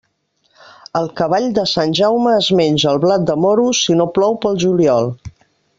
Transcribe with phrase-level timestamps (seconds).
[0.99, 4.63] El cavall de Sant Jaume es menja el blat de moro si no plou pel
[4.65, 5.17] juliol.